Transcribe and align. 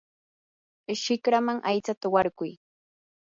shikraman 1.01 1.59
aytsata 1.73 2.13
warkuy. 2.17 2.51